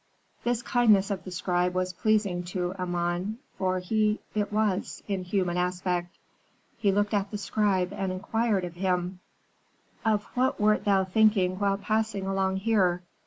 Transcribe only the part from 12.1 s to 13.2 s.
along here?